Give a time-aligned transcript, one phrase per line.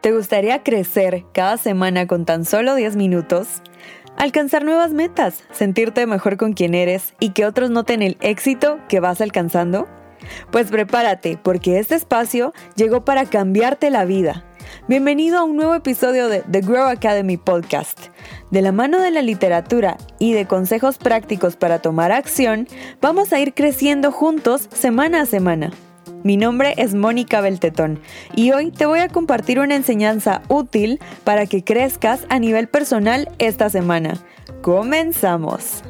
[0.00, 3.62] ¿Te gustaría crecer cada semana con tan solo 10 minutos?
[4.16, 9.00] Alcanzar nuevas metas, sentirte mejor con quien eres y que otros noten el éxito que
[9.00, 9.88] vas alcanzando?
[10.52, 14.44] Pues prepárate, porque este espacio llegó para cambiarte la vida.
[14.86, 17.98] Bienvenido a un nuevo episodio de The Grow Academy Podcast.
[18.52, 22.68] De la mano de la literatura y de consejos prácticos para tomar acción,
[23.00, 25.72] vamos a ir creciendo juntos semana a semana.
[26.28, 28.00] Mi nombre es Mónica Beltetón
[28.36, 33.30] y hoy te voy a compartir una enseñanza útil para que crezcas a nivel personal
[33.38, 34.12] esta semana.
[34.60, 35.82] ¡Comenzamos!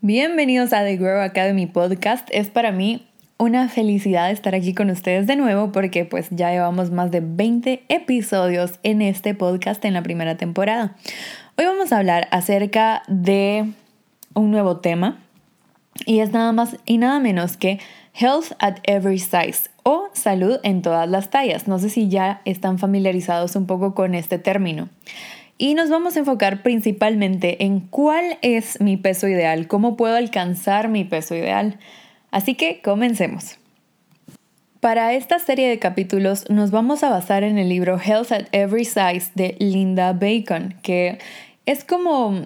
[0.00, 2.26] Bienvenidos a The Grow Academy Podcast.
[2.32, 3.06] Es para mí
[3.36, 7.82] una felicidad estar aquí con ustedes de nuevo porque pues ya llevamos más de 20
[7.90, 10.96] episodios en este podcast en la primera temporada.
[11.58, 13.66] Hoy vamos a hablar acerca de
[14.32, 15.20] un nuevo tema
[16.06, 17.80] y es nada más y nada menos que
[18.14, 21.66] Health at Every Size o salud en todas las tallas.
[21.66, 24.88] No sé si ya están familiarizados un poco con este término.
[25.58, 30.88] Y nos vamos a enfocar principalmente en cuál es mi peso ideal, cómo puedo alcanzar
[30.88, 31.78] mi peso ideal.
[32.30, 33.58] Así que comencemos.
[34.80, 38.84] Para esta serie de capítulos nos vamos a basar en el libro Health at Every
[38.84, 41.18] Size de Linda Bacon, que
[41.66, 42.44] es como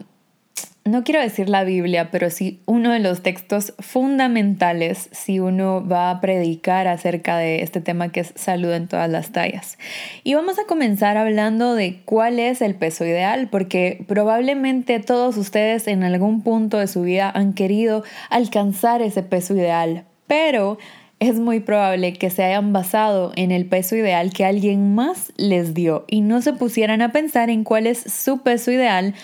[0.88, 6.10] no quiero decir la Biblia, pero sí uno de los textos fundamentales si uno va
[6.10, 9.78] a predicar acerca de este tema que es salud en todas las tallas.
[10.24, 15.86] Y vamos a comenzar hablando de cuál es el peso ideal, porque probablemente todos ustedes
[15.86, 20.78] en algún punto de su vida han querido alcanzar ese peso ideal, pero
[21.20, 25.74] es muy probable que se hayan basado en el peso ideal que alguien más les
[25.74, 29.14] dio y no se pusieran a pensar en cuál es su peso ideal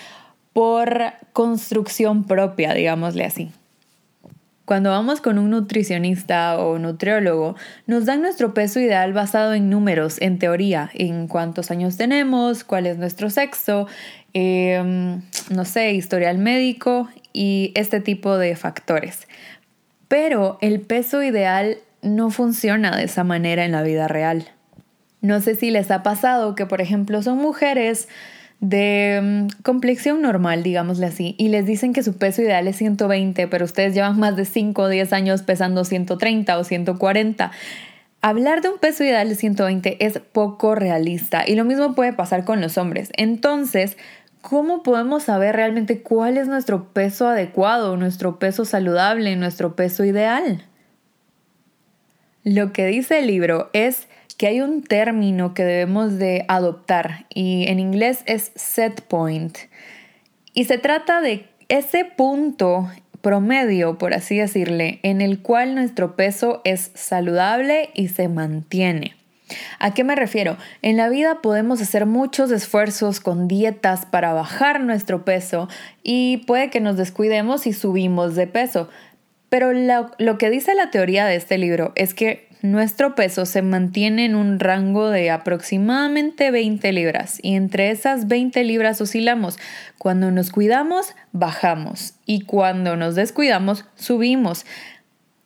[0.54, 3.50] por construcción propia, digámosle así.
[4.64, 7.54] Cuando vamos con un nutricionista o nutriólogo,
[7.86, 12.86] nos dan nuestro peso ideal basado en números, en teoría, en cuántos años tenemos, cuál
[12.86, 13.86] es nuestro sexo,
[14.32, 19.28] em, no sé, historial médico y este tipo de factores.
[20.08, 24.48] Pero el peso ideal no funciona de esa manera en la vida real.
[25.20, 28.08] No sé si les ha pasado que, por ejemplo, son mujeres
[28.60, 33.48] de mm, complexión normal, digámosle así, y les dicen que su peso ideal es 120,
[33.48, 37.50] pero ustedes llevan más de 5 o 10 años pesando 130 o 140.
[38.22, 42.44] Hablar de un peso ideal de 120 es poco realista y lo mismo puede pasar
[42.44, 43.10] con los hombres.
[43.18, 43.98] Entonces,
[44.40, 50.64] ¿cómo podemos saber realmente cuál es nuestro peso adecuado, nuestro peso saludable, nuestro peso ideal?
[52.44, 57.66] Lo que dice el libro es que hay un término que debemos de adoptar y
[57.68, 59.56] en inglés es set point.
[60.52, 62.88] Y se trata de ese punto
[63.20, 69.16] promedio, por así decirle, en el cual nuestro peso es saludable y se mantiene.
[69.78, 70.56] ¿A qué me refiero?
[70.82, 75.68] En la vida podemos hacer muchos esfuerzos con dietas para bajar nuestro peso
[76.02, 78.88] y puede que nos descuidemos y subimos de peso.
[79.48, 83.60] Pero lo, lo que dice la teoría de este libro es que nuestro peso se
[83.60, 89.58] mantiene en un rango de aproximadamente 20 libras y entre esas 20 libras oscilamos.
[89.98, 94.64] Cuando nos cuidamos, bajamos y cuando nos descuidamos, subimos.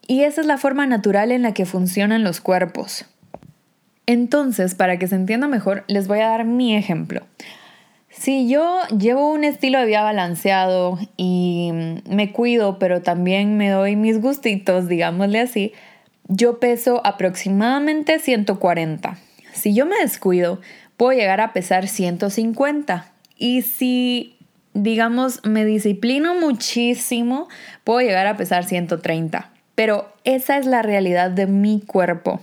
[0.07, 3.05] Y esa es la forma natural en la que funcionan los cuerpos.
[4.07, 7.27] Entonces, para que se entienda mejor, les voy a dar mi ejemplo.
[8.11, 11.73] Si yo llevo un estilo de vida balanceado y
[12.09, 15.73] me cuido, pero también me doy mis gustitos, digámosle así,
[16.29, 19.19] yo peso aproximadamente 140.
[19.53, 20.61] Si yo me descuido,
[20.97, 23.11] puedo llegar a pesar 150.
[23.37, 24.37] Y si,
[24.75, 27.49] digamos, me disciplino muchísimo,
[27.83, 29.51] puedo llegar a pesar 130.
[29.75, 32.41] Pero esa es la realidad de mi cuerpo.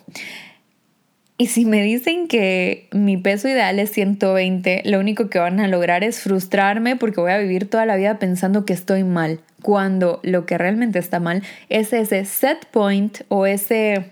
[1.38, 5.68] Y si me dicen que mi peso ideal es 120, lo único que van a
[5.68, 10.20] lograr es frustrarme porque voy a vivir toda la vida pensando que estoy mal, cuando
[10.22, 14.12] lo que realmente está mal es ese set point o ese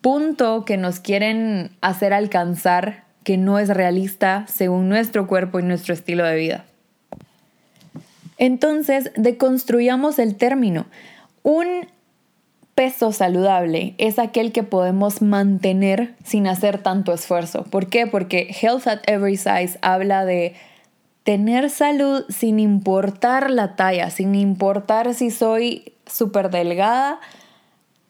[0.00, 5.94] punto que nos quieren hacer alcanzar que no es realista según nuestro cuerpo y nuestro
[5.94, 6.64] estilo de vida.
[8.38, 10.86] Entonces, deconstruyamos el término.
[11.44, 11.86] Un
[12.74, 17.62] peso saludable es aquel que podemos mantener sin hacer tanto esfuerzo.
[17.62, 18.08] ¿Por qué?
[18.08, 20.56] Porque Health at Every Size habla de
[21.28, 27.20] tener salud sin importar la talla, sin importar si soy súper delgada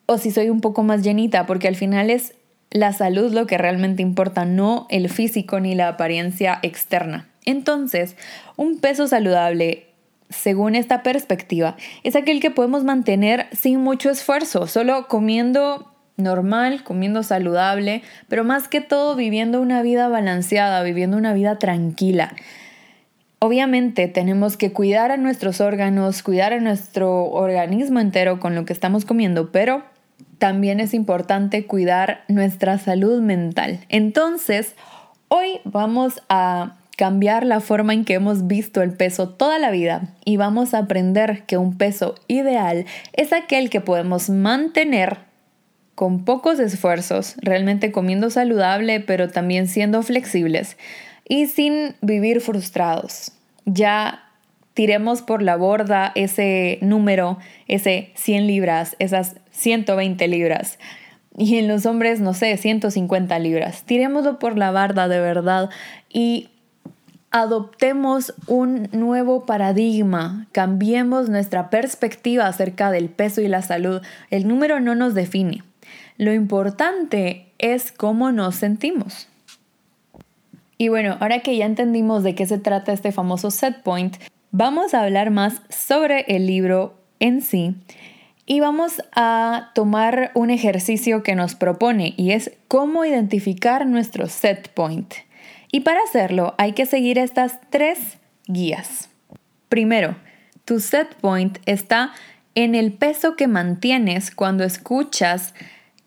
[0.07, 2.37] o si soy un poco más llenita, porque al final es
[2.71, 7.27] la salud lo que realmente importa, no el físico ni la apariencia externa.
[7.45, 8.15] Entonces,
[8.55, 9.89] un peso saludable
[10.31, 11.75] según esta perspectiva,
[12.05, 18.69] es aquel que podemos mantener sin mucho esfuerzo, solo comiendo normal, comiendo saludable, pero más
[18.69, 22.37] que todo viviendo una vida balanceada, viviendo una vida tranquila.
[23.41, 28.73] Obviamente tenemos que cuidar a nuestros órganos, cuidar a nuestro organismo entero con lo que
[28.73, 29.85] estamos comiendo, pero
[30.39, 33.79] también es importante cuidar nuestra salud mental.
[33.89, 34.75] Entonces,
[35.29, 40.15] hoy vamos a cambiar la forma en que hemos visto el peso toda la vida
[40.25, 45.19] y vamos a aprender que un peso ideal es aquel que podemos mantener
[45.95, 50.77] con pocos esfuerzos, realmente comiendo saludable, pero también siendo flexibles
[51.29, 53.33] y sin vivir frustrados.
[53.65, 54.25] Ya
[54.75, 60.79] tiremos por la borda ese número, ese 100 libras, esas 120 libras.
[61.37, 63.85] Y en los hombres, no sé, 150 libras.
[63.85, 65.71] Tirémoslo por la barda de verdad
[66.09, 66.49] y
[67.31, 74.01] adoptemos un nuevo paradigma, cambiemos nuestra perspectiva acerca del peso y la salud.
[74.31, 75.63] El número no nos define.
[76.17, 79.29] Lo importante es cómo nos sentimos.
[80.81, 84.17] Y bueno, ahora que ya entendimos de qué se trata este famoso set point,
[84.53, 87.75] vamos a hablar más sobre el libro en sí
[88.47, 94.69] y vamos a tomar un ejercicio que nos propone y es cómo identificar nuestro set
[94.69, 95.15] point.
[95.73, 99.11] Y para hacerlo hay que seguir estas tres guías.
[99.69, 100.15] Primero,
[100.65, 102.13] tu set point está
[102.55, 105.55] en el peso que mantienes cuando escuchas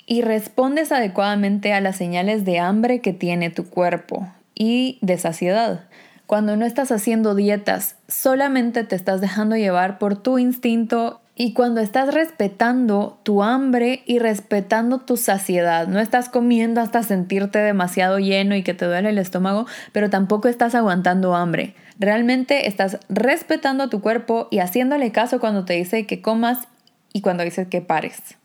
[0.05, 5.85] y respondes adecuadamente a las señales de hambre que tiene tu cuerpo y de saciedad.
[6.25, 11.81] Cuando no estás haciendo dietas, solamente te estás dejando llevar por tu instinto y cuando
[11.81, 18.55] estás respetando tu hambre y respetando tu saciedad, no estás comiendo hasta sentirte demasiado lleno
[18.55, 21.75] y que te duele el estómago, pero tampoco estás aguantando hambre.
[21.99, 26.67] Realmente estás respetando tu cuerpo y haciéndole caso cuando te dice que comas
[27.11, 28.37] y cuando dice que pares.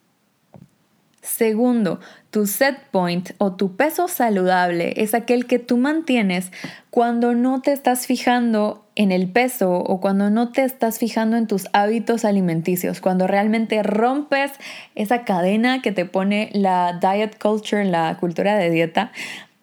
[1.27, 1.99] Segundo,
[2.31, 6.53] tu set point o tu peso saludable es aquel que tú mantienes
[6.91, 11.49] cuando no te estás fijando en el peso o cuando no te estás fijando en
[11.49, 14.53] tus hábitos alimenticios, cuando realmente rompes
[14.95, 19.11] esa cadena que te pone la diet culture, la cultura de dieta,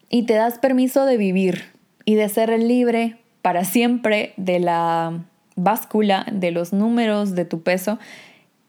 [0.09, 1.71] y te das permiso de vivir
[2.03, 5.23] y de ser libre para siempre de la
[5.55, 7.99] báscula, de los números, de tu peso,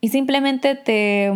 [0.01, 1.33] y simplemente te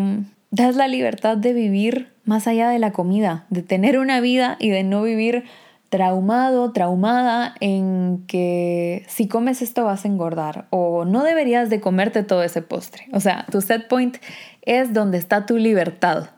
[0.50, 4.70] das la libertad de vivir más allá de la comida, de tener una vida y
[4.70, 5.44] de no vivir
[5.88, 12.22] traumado, traumada en que si comes esto vas a engordar o no deberías de comerte
[12.22, 13.06] todo ese postre.
[13.12, 14.18] O sea, tu set point
[14.62, 16.30] es donde está tu libertad.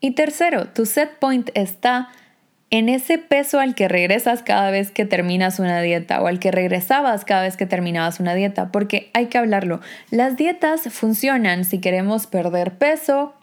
[0.00, 2.08] Y tercero, tu set point está
[2.70, 6.52] en ese peso al que regresas cada vez que terminas una dieta o al que
[6.52, 9.80] regresabas cada vez que terminabas una dieta, porque hay que hablarlo.
[10.10, 13.34] Las dietas funcionan si queremos perder peso,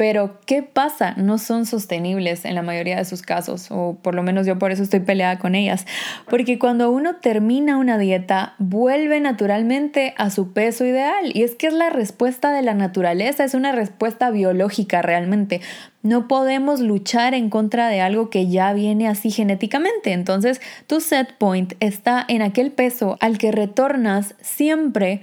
[0.00, 1.12] pero ¿qué pasa?
[1.18, 4.72] No son sostenibles en la mayoría de sus casos, o por lo menos yo por
[4.72, 5.84] eso estoy peleada con ellas,
[6.30, 11.66] porque cuando uno termina una dieta, vuelve naturalmente a su peso ideal, y es que
[11.66, 15.60] es la respuesta de la naturaleza, es una respuesta biológica realmente.
[16.02, 21.36] No podemos luchar en contra de algo que ya viene así genéticamente, entonces tu set
[21.36, 25.20] point está en aquel peso al que retornas siempre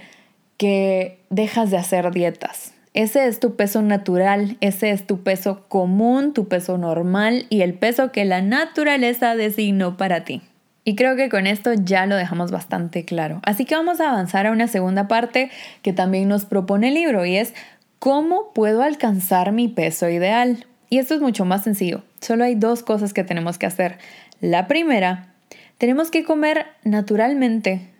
[0.56, 2.74] que dejas de hacer dietas.
[2.94, 7.74] Ese es tu peso natural, ese es tu peso común, tu peso normal y el
[7.74, 10.42] peso que la naturaleza designó para ti.
[10.84, 13.40] Y creo que con esto ya lo dejamos bastante claro.
[13.44, 15.50] Así que vamos a avanzar a una segunda parte
[15.82, 17.52] que también nos propone el libro y es
[17.98, 20.66] ¿cómo puedo alcanzar mi peso ideal?
[20.90, 22.02] Y esto es mucho más sencillo.
[22.20, 23.98] Solo hay dos cosas que tenemos que hacer.
[24.40, 25.34] La primera,
[25.78, 27.90] tenemos que comer naturalmente,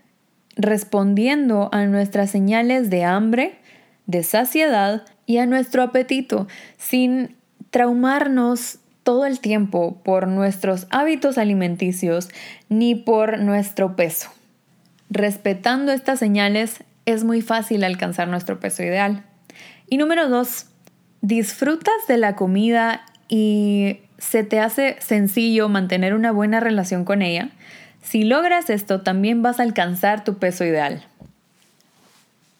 [0.57, 3.59] respondiendo a nuestras señales de hambre,
[4.07, 7.37] de saciedad y a nuestro apetito, sin
[7.71, 12.28] traumarnos todo el tiempo por nuestros hábitos alimenticios
[12.68, 14.30] ni por nuestro peso.
[15.11, 19.25] Respetando estas señales es muy fácil alcanzar nuestro peso ideal.
[19.88, 20.66] Y número dos,
[21.21, 27.51] disfrutas de la comida y se te hace sencillo mantener una buena relación con ella.
[28.03, 31.05] Si logras esto, también vas a alcanzar tu peso ideal.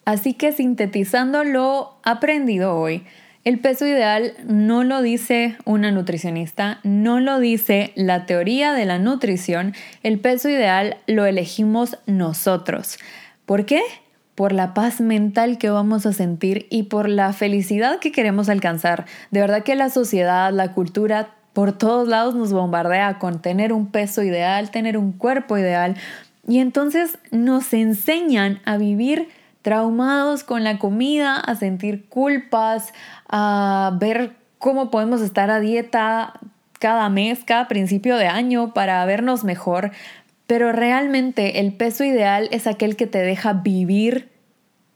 [0.05, 3.05] Así que sintetizando lo aprendido hoy,
[3.45, 8.99] el peso ideal no lo dice una nutricionista, no lo dice la teoría de la
[8.99, 12.99] nutrición, el peso ideal lo elegimos nosotros.
[13.47, 13.83] ¿Por qué?
[14.39, 19.05] Por la paz mental que vamos a sentir y por la felicidad que queremos alcanzar.
[19.33, 23.89] De verdad que la sociedad, la cultura, por todos lados nos bombardea con tener un
[23.89, 25.97] peso ideal, tener un cuerpo ideal.
[26.47, 29.29] Y entonces nos enseñan a vivir
[29.63, 32.93] traumados con la comida, a sentir culpas,
[33.29, 36.35] a ver cómo podemos estar a dieta
[36.79, 39.91] cada mes, cada principio de año para vernos mejor,
[40.49, 44.31] pero realmente el peso ideal es aquel que te deja vivir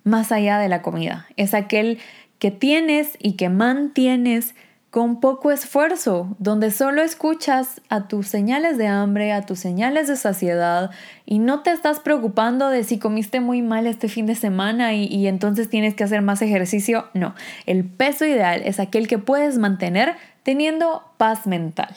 [0.02, 1.98] más allá de la comida, es aquel
[2.40, 4.56] que tienes y que mantienes
[4.88, 10.16] con poco esfuerzo, donde solo escuchas a tus señales de hambre, a tus señales de
[10.16, 10.90] saciedad
[11.26, 15.04] y no te estás preocupando de si comiste muy mal este fin de semana y,
[15.04, 17.08] y, entonces tienes que hacer más ejercicio.
[17.12, 17.34] No,
[17.66, 21.94] el peso ideal es aquel que puedes mantener teniendo paz mental.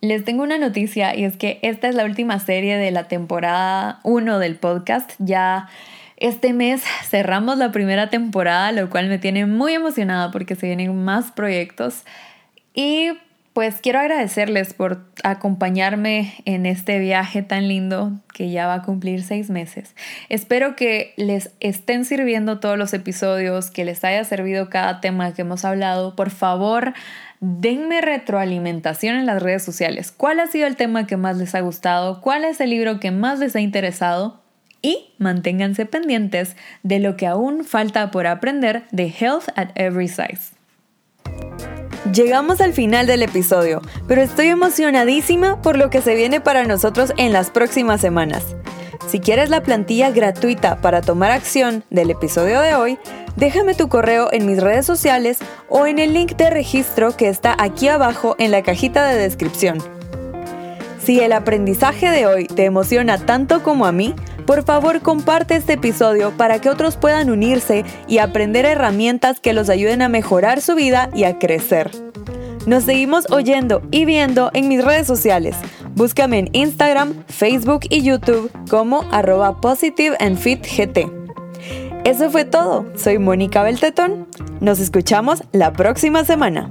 [0.00, 4.00] Les tengo una noticia y es que esta es la última serie de la temporada
[4.02, 5.12] 1 del podcast.
[5.18, 5.68] Ya
[6.16, 11.04] este mes cerramos la primera temporada, lo cual me tiene muy emocionada porque se vienen
[11.04, 12.04] más proyectos.
[12.72, 13.10] Y
[13.52, 19.22] pues quiero agradecerles por acompañarme en este viaje tan lindo que ya va a cumplir
[19.22, 19.94] seis meses.
[20.30, 25.42] Espero que les estén sirviendo todos los episodios, que les haya servido cada tema que
[25.42, 26.16] hemos hablado.
[26.16, 26.94] Por favor,
[27.40, 30.12] denme retroalimentación en las redes sociales.
[30.14, 32.20] ¿Cuál ha sido el tema que más les ha gustado?
[32.20, 34.40] ¿Cuál es el libro que más les ha interesado?
[34.82, 40.54] y manténganse pendientes de lo que aún falta por aprender de Health at Every Size.
[42.12, 47.12] Llegamos al final del episodio, pero estoy emocionadísima por lo que se viene para nosotros
[47.18, 48.56] en las próximas semanas.
[49.06, 52.98] Si quieres la plantilla gratuita para tomar acción del episodio de hoy,
[53.36, 57.56] déjame tu correo en mis redes sociales o en el link de registro que está
[57.58, 59.78] aquí abajo en la cajita de descripción.
[61.02, 64.14] Si el aprendizaje de hoy te emociona tanto como a mí,
[64.46, 69.68] por favor, comparte este episodio para que otros puedan unirse y aprender herramientas que los
[69.70, 71.90] ayuden a mejorar su vida y a crecer.
[72.66, 75.56] Nos seguimos oyendo y viendo en mis redes sociales.
[75.94, 80.16] Búscame en Instagram, Facebook y YouTube como arroba positive.
[82.04, 82.86] Eso fue todo.
[82.96, 84.26] Soy Mónica Beltetón.
[84.60, 86.70] Nos escuchamos la próxima semana.